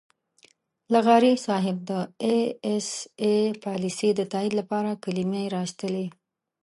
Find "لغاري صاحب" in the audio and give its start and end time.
0.93-1.77